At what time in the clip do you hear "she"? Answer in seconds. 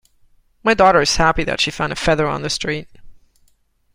1.61-1.69